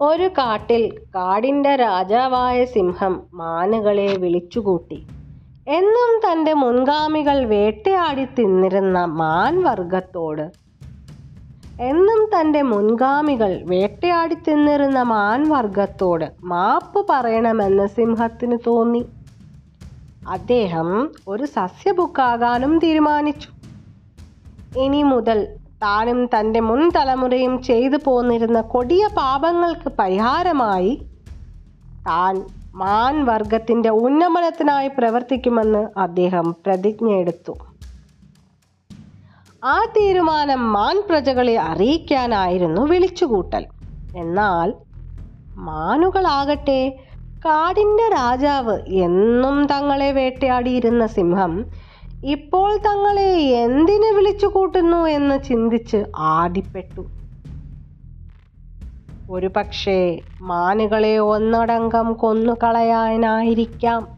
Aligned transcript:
ഒരു 0.00 0.26
കാട്ടിൽ 0.28 0.82
കാടിന്റെ 1.14 1.76
രാജാവായ 1.76 2.64
സിംഹം 2.64 3.22
മാനുകളെ 3.34 4.16
വിളിച്ചുകൂട്ടി. 4.16 4.98
എന്നും 5.68 6.10
തന്റെ 6.24 6.52
മുൻഗാമികൾ 6.52 7.44
വേട്ടയാടി 7.44 8.24
തിന്നിരുന്ന 8.24 9.04
മാൻ 9.04 9.64
വർഗത്തോട് 9.64 10.46
എന്നും 11.82 12.20
തന്റെ 12.34 12.62
മുൻഗാമികൾ 12.62 13.62
വേട്ടയാടി 13.64 14.34
തിന്നിരുന്ന 14.34 15.02
മാൻ 15.02 15.48
വർഗത്തോട് 15.48 16.26
മാപ്പ് 16.44 17.06
പറയണമെന്ന് 17.10 17.86
സിംഹത്തിന് 17.86 18.58
തോന്നി. 18.66 19.04
അദ്ദേഹം 20.28 21.10
ഒരു 21.28 21.44
സസ്യബുക്കാകാനും 21.44 22.78
തീരുമാനിച്ചു. 22.78 23.50
ഇനി 24.78 25.02
മുതൽ 25.02 25.38
താനും 25.82 26.26
തന്റെ 26.26 26.60
മുൻ 26.60 26.90
തലമുറയും 26.96 27.62
ചെയ്തു 27.62 27.96
പോന്നിരുന്ന 28.04 28.60
കൊടിയ 28.72 29.06
പാപങ്ങൾക്ക് 29.16 29.88
പരിഹാരമായി 29.98 30.92
താൻ 32.06 32.34
മാൻ 32.74 33.24
വർഗത്തിന്റെ 33.24 33.90
ഉന്നമനത്തിനായി 33.98 34.88
പ്രവർത്തിക്കുമെന്ന് 34.88 35.88
അദ്ദേഹം 35.98 36.56
പ്രതിജ്ഞയെടുത്തു 36.66 37.54
ആ 39.62 39.84
തീരുമാനം 39.96 40.72
മാൻ 40.72 41.02
പ്രജകളെ 41.08 41.56
അറിയിക്കാനായിരുന്നു 41.60 42.82
വിളിച്ചുകൂട്ടൽ. 42.82 43.64
എന്നാൽ 44.14 44.68
മാനുകളാകട്ടെ 45.56 46.80
കാടിന്റെ 47.44 48.08
രാജാവ് 48.08 48.76
എന്നും 49.06 49.66
തങ്ങളെ 49.66 50.12
വേട്ടയാടിയിരുന്ന 50.12 51.06
സിംഹം 51.06 51.52
ഇപ്പോൾ 52.22 52.76
തങ്ങളെ 52.76 53.32
എന്തിന് 53.38 54.16
വിളിച്ചു 54.16 54.46
കൂട്ടുന്നു 54.46 54.96
എന്ന് 54.96 55.42
ചിന്തിച്ച് 55.42 56.04
ആദിപ്പെട്ടു 56.16 57.06
ഒരു 59.30 59.50
പക്ഷേ 59.56 60.18
മാനുകളെ 60.40 61.18
ഒന്നടങ്കം 61.18 62.12
കൊന്നുകളയാനായിരിക്കാം. 62.12 64.08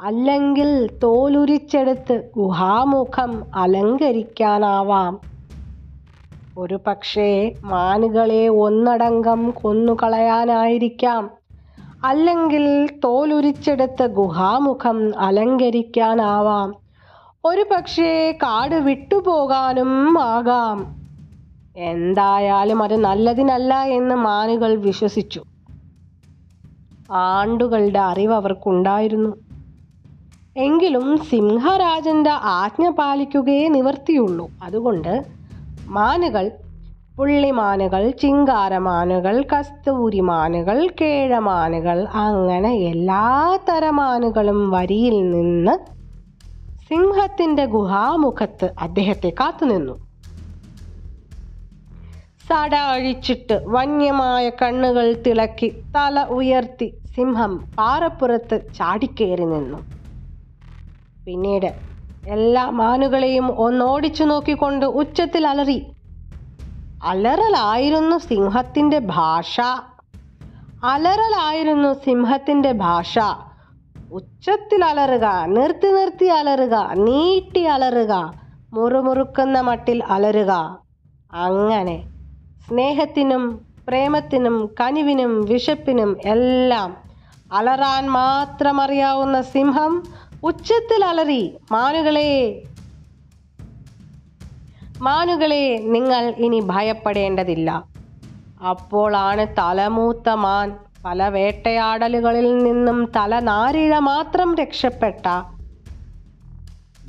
അല്ലെങ്കിൽ 0.00 0.90
തോലുരിച്ചെടുത്ത് 1.02 2.30
ഗുഹാമുഖം 2.36 3.44
അലങ്കരിക്കാനാവാം. 3.54 5.20
ഒരു 6.56 6.78
പക്ഷേ 6.86 7.52
മാനുകളെ 7.64 8.48
ഒന്നടങ്കം 8.48 9.50
കൊന്നുകളയാനായിരിക്കാം. 9.50 11.30
അല്ലെങ്കിൽ 12.04 12.88
തോലുരിച്ചെടുത്ത് 13.04 14.06
ഗുഹാമുഖം 14.06 15.18
അലങ്കരിക്കാനാവാം. 15.18 16.83
ഒരു 17.46 17.66
പക്ഷേ 17.70 18.32
കാട് 18.32 18.74
വിട്ടുപോകാനും 18.74 20.22
ആകാം. 20.22 20.96
എന്തായാലും 21.76 22.82
അത് 22.82 22.96
നല്ലതിനല്ല 22.96 23.82
എന്ന് 23.82 24.14
മാനുകൾ 24.14 24.74
വിശ്വസിച്ചു. 24.74 25.44
ആണ്ടുകളുടെ 27.10 27.98
അറിവ് 27.98 28.32
അവർക്കുണ്ടായിരുന്നു. 28.32 29.36
എങ്കിലും 30.56 31.18
സിംഹരാജന്റെ 31.18 32.30
ആജ്ഞ 32.30 32.90
പാലിക്കുകയേ 32.90 33.68
നിവർത്തിയുള്ളൂ. 33.68 34.50
അതുകൊണ്ട് 34.62 35.24
മാനുകൾ 35.88 36.50
പുള്ളിമാനുകൾ 37.18 38.10
ചിങ്കാരമാനുകൾ 38.10 39.42
കസ്തൂരിമാനുകൾ 39.42 40.88
കേഴമാനുകൾ 41.00 42.06
അങ്ങനെ 42.14 42.72
എല്ലാ 42.72 43.58
തരമാനുകളും 43.68 44.70
വരിയിൽ 44.70 45.30
നിന്ന് 45.30 45.93
സിംഹത്തിന്റെ 46.90 47.64
ഗുഹാമുഖത്ത് 47.66 48.74
അദ്ദേഹത്തെ 48.78 49.32
കാത്തുനിന്നു. 49.40 49.94
സട 52.48 52.74
അഴിച്ചിട്ട് 52.74 53.62
വന്യമായ 53.66 54.50
കണ്ണുകൾ 54.50 55.22
തിളക്കി 55.26 55.84
തല 55.96 56.22
ഉയർത്തി 56.30 57.00
സിംഹം 57.16 57.52
പാറപ്പുറത്ത് 57.78 58.72
ചാടിക്കേറി 58.74 59.44
നിന്നു. 59.44 59.78
പിന്നീട് 61.26 61.70
എല്ലാ 62.26 62.70
മാനുകളെയും 62.70 63.52
ഒന്നോടിച്ചു 63.58 64.24
നോക്കിക്കൊണ്ട് 64.24 64.86
ഉച്ചത്തിൽ 64.86 65.46
അലറി. 65.46 65.78
അലറലായിരുന്നു 67.02 68.16
സിംഹത്തിന്റെ 68.18 68.98
ഭാഷ. 68.98 69.60
അലറലായിരുന്നു 70.82 71.92
സിംഹത്തിന്റെ 72.04 72.72
ഭാഷ. 72.72 73.14
ഉച്ചത്തിൽ 74.14 74.84
അലറുക 74.84 75.26
നിർത്തി 75.46 75.88
നിർത്തി 75.92 76.24
അലറുക 76.24 76.76
നീട്ടി 77.06 77.62
അലറുക 77.64 78.14
മുറുമുറുക്കുന്ന 78.72 79.60
മട്ടിൽ 79.60 79.98
അലറുക. 80.10 80.52
അങ്ങനെ 81.32 81.96
സ്നേഹത്തിനും 82.66 83.44
പ്രേമത്തിനും 83.88 84.56
കനിവിനും 84.80 85.32
വിശപ്പിനും 85.44 86.10
എല്ലാം 86.24 86.90
അലറാൻ 87.52 88.04
മാത്രം 88.10 88.80
അറിയാവുന്ന 88.80 89.40
സിംഹം 89.54 89.92
ഉച്ചത്തിൽ 90.42 91.04
അലറി 91.04 91.42
മാനുകളെ 91.72 92.30
മാനുകളെ 95.00 95.64
നിങ്ങൾ 95.94 96.34
ഇനി 96.38 96.60
ഭയപ്പെടേണ്ടതില്ല. 96.60 97.70
അപ്പോളാണ് 98.68 99.46
തലമൂത്ത 99.58 100.28
മാൻ 100.44 100.68
പല 101.04 101.28
വേട്ടയാടലുകളിൽ 101.28 102.58
നിന്നും 102.58 103.12
തലനാരിഴ 103.16 103.98
മാത്രം 103.98 104.54
രക്ഷപ്പെട്ട 104.54 105.26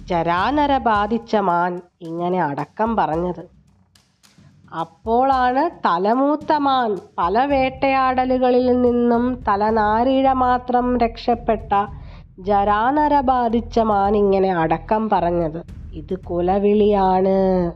ജരാനര 0.08 0.78
ബാധിച്ച 0.78 1.36
മാൻ 1.36 1.82
ഇങ്ങനെ 2.02 2.44
അടക്കം 2.44 2.96
പറഞ്ഞത്. 2.96 3.44
അപ്പോളാണ് 4.80 5.70
തലമൂത്ത 5.86 6.54
മാൻ 6.54 6.98
പല 7.18 7.46
വേട്ടയാടലുകളിൽ 7.46 8.82
നിന്നും 8.82 9.44
തലനാരിഴ 9.48 10.32
മാത്രം 10.32 10.98
രക്ഷപ്പെട്ട 10.98 11.74
ജരാനര 12.40 13.20
ബാധിച്ച 13.20 13.80
മാൻ 13.80 14.18
ഇങ്ങനെ 14.18 14.54
അടക്കം 14.54 15.10
പറഞ്ഞത്. 15.10 15.62
ഇത് 15.94 16.20
കുലവിളിയാണ്. 16.20 17.72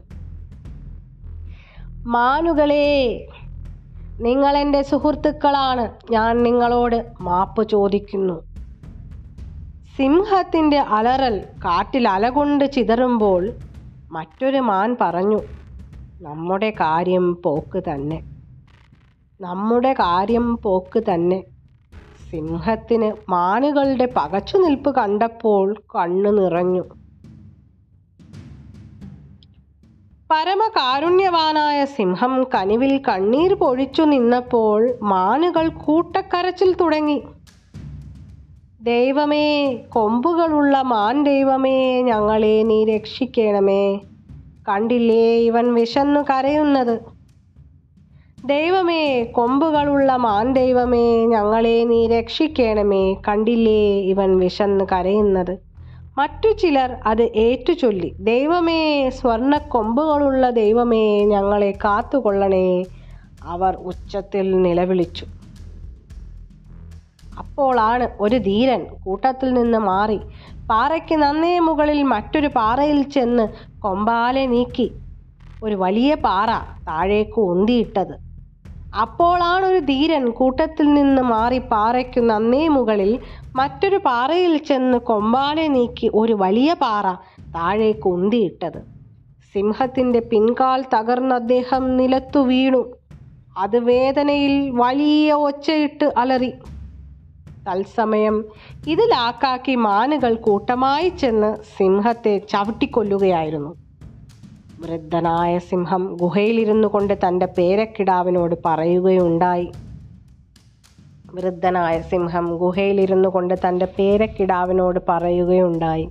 മാനുകളെ 2.06 2.86
നിങ്ങൾ 4.20 4.58
എന്റെ 4.58 4.82
സുഹൃത്തുക്കളാണ്. 4.82 5.92
ഞാൻ 6.12 6.44
നിങ്ങളോട് 6.44 7.12
മാപ്പ് 7.22 7.70
ചോദിക്കുന്നു. 7.70 8.34
സിംഹത്തിന്റെ 9.98 10.80
അലറൽ 10.80 11.46
കാട്ടിൽ 11.66 12.08
അലകൊണ്ട് 12.08 12.66
ചിതറുമ്പോൾ 12.66 13.44
മറ്റൊരു 14.12 14.58
മാൻ 14.58 14.98
പറഞ്ഞു 15.02 15.40
നമ്മുടെ 16.22 16.70
കാര്യം 16.70 17.42
പോക്ക് 17.46 17.84
തന്നെ. 17.84 18.20
നമ്മുടെ 19.42 19.94
കാര്യം 19.94 20.58
പോക്ക് 20.58 21.00
തന്നെ. 21.00 21.40
സിംഹത്തിന് 22.32 23.32
മാനുകളുടെ 23.32 24.14
പകച്ചു 24.18 24.58
നിൽപ്പ് 24.58 24.96
കണ്ടപ്പോൾ 24.96 25.74
കണ്ണു 25.96 26.30
നിറഞ്ഞു. 26.30 26.84
പരമകാരുണ്യവാനായ 30.34 31.86
സിംഹം 31.86 32.44
കനിവിൽ 32.56 33.02
കണ്ണീർ 33.08 33.54
പൊഴിച്ചു 33.54 34.04
നിന്നപ്പോൾ 34.04 34.94
മാനുകൾ 35.02 35.70
കൂട്ടക്കരച്ചിൽ 35.70 36.74
തുടങ്ങി. 36.74 37.22
ദൈവമേ 38.82 39.76
കൊമ്പുകളുള്ള 39.76 40.82
മാൻ 40.82 41.24
ദൈവമേ 41.24 42.02
ഞങ്ങളെ 42.02 42.64
നീ 42.64 42.86
രക്ഷിക്കണമേ. 42.86 44.00
കണ്ടില്ലേ 44.68 45.38
ഇവൻ 45.40 45.74
വിശന്നു 45.74 46.20
കരയുന്നത്. 46.20 47.00
ദൈവമേ 48.46 49.24
കൊമ്പുകളുള്ള 49.24 50.16
മാൻ 50.16 50.54
ദൈവമേ 50.54 51.26
ഞങ്ങളെ 51.26 51.84
നീ 51.84 52.08
രക്ഷിക്കണമേ. 52.08 53.16
കണ്ടില്ലേ 53.28 54.02
ഇവൻ 54.02 54.40
വിശന്ന് 54.40 54.86
കരയുന്നത്. 54.92 55.69
മറ്റു 56.20 56.50
ചിലർ 56.62 56.92
അത് 57.10 57.24
ഏറ്റുചൊല്ലി 57.46 58.10
ദൈവമേ 58.30 58.80
സ്വർണ 59.18 59.54
കൊമ്പുകളുള്ള 59.74 60.46
ദൈവമേ 60.62 61.04
ഞങ്ങളെ 61.34 61.72
കാത്തുകൊള്ളണേ 61.84 62.68
അവർ 63.44 63.74
ഉച്ചത്തിൽ 63.90 64.48
നിലവിളിച്ചു. 64.66 65.26
അപ്പോളാണ് 67.38 68.06
ഒരു 68.26 68.38
ധീരൻ 68.48 68.82
കൂട്ടത്തിൽ 69.06 69.50
നിന്ന് 69.58 69.80
മാറി 69.92 70.20
പാറയ്ക്ക് 70.72 71.16
നന്നേ 71.24 71.54
മുകളിൽ 71.68 72.00
മറ്റൊരു 72.14 72.50
പാറയിൽ 72.58 73.00
ചെന്ന് 73.16 73.46
കൊമ്പാലെ 73.86 74.44
നീക്കി 74.54 74.88
ഒരു 75.62 75.76
വലിയ 75.86 76.12
പാറ 76.26 76.50
താഴേക്ക് 76.90 77.40
ഉന്തിയിട്ടത്. 77.54 78.16
അപ്പോളാണ് 78.94 79.66
ഒരു 79.66 79.80
ധീരൻ 79.86 80.32
കൂട്ടത്തിൽ 80.32 80.88
നിന്ന് 80.94 81.22
മാറി 81.24 81.60
പാറയ്ക്കു 81.72 82.20
നന്നേ 82.30 82.68
മുകളിൽ 82.68 83.12
മറ്റൊരു 83.56 83.98
പാറയിൽ 84.06 84.58
ചെന്ന് 84.70 84.98
കൊമ്പാനെ 85.10 85.68
നീക്കി 85.68 86.10
ഒരു 86.14 86.34
വലിയ 86.34 86.74
പാറ 86.82 87.06
താഴേക്ക് 87.54 88.08
ഉന്തിയിട്ടത്. 88.10 88.80
സിംഹത്തിന്റെ 89.56 90.20
പിൻകാൽ 90.32 90.82
തകർന്ന 90.94 91.34
അദ്ദേഹം 91.34 91.84
നിലത്തു 91.98 92.40
വീണു. 92.50 92.82
അത് 93.56 93.78
വേദനയിൽ 93.84 94.54
വലിയ 94.82 95.34
ഒച്ചയിട്ട് 95.48 96.08
അലറി. 96.18 96.52
തത്സമയം 97.66 98.36
ഇതിലാക്കാക്കി 98.88 99.76
മാനുകൾ 99.88 100.34
കൂട്ടമായി 100.48 101.10
ചെന്ന് 101.22 101.52
സിംഹത്തെ 101.76 102.36
ചവിട്ടിക്കൊല്ലുകയായിരുന്നു. 102.52 103.72
വൃദ്ധനായ 104.80 105.58
സിംഹം 105.60 106.04
ഗുഹയിലിരുന്നു 106.18 106.88
കൊണ്ട് 106.88 107.14
തന്റെ 107.24 107.46
പേരക്കിടാവിനോട് 107.58 108.56
പറയുകയുണ്ടായി. 108.66 109.68
വൃദ്ധനായ 111.34 112.02
സിംഹം 112.02 112.58
ഗുഹയിലിരുന്നു 112.58 113.30
കൊണ്ട് 113.30 113.54
തന്റെ 113.66 113.86
പേരക്കിടാവിനോട് 113.98 115.00
പറയുകയുണ്ടായി. 115.10 116.06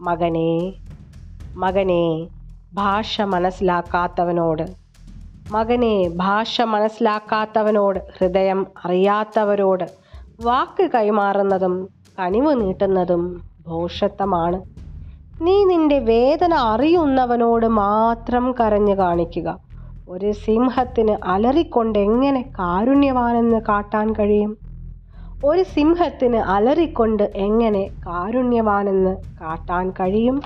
മകനെ 0.00 0.50
മകനെ 1.54 2.04
ഭാഷ 2.72 3.20
മനസ്സിലാക്കാത്തവനോട് 3.32 4.64
മകനെ 5.50 5.94
ഭാഷ 6.16 6.60
മനസ്സിലാക്കാത്തവനോട് 6.72 7.98
ഹൃദയം 8.18 8.66
അറിയാത്തവരോട് 8.84 9.86
വാക്ക് 10.38 10.90
കൈമാറുന്നതും 10.94 11.74
കനിവ് 12.18 12.52
നീട്ടുന്നതും 12.60 13.22
ഭോഷത്വമാണ് 13.60 14.58
നീ 15.40 15.64
നിന്റെ 15.64 15.98
വേദന 15.98 16.54
അറിയുന്നവനോട് 16.54 17.66
മാത്രം 17.66 18.52
കരഞ്ഞു 18.52 18.94
കാണിക്കുക. 18.94 19.48
ഒരു 20.08 20.32
സിംഹത്തിന് 20.32 21.16
അലറിക്കൊണ്ട് 21.24 21.98
എങ്ങനെ 21.98 22.42
കാരുണ്യവാനെന്ന് 22.58 23.60
കാട്ടാൻ 23.68 24.12
കഴിയും? 24.12 24.52
ഒരു 25.42 25.62
സിംഹത്തിന് 25.62 26.36
അലറിക്കൊണ്ട് 26.36 27.22
എങ്ങനെ 27.36 27.90
കാരുണ്യവാനെന്ന് 28.06 29.16
കാട്ടാൻ 29.40 29.90
കഴിയും? 29.90 30.36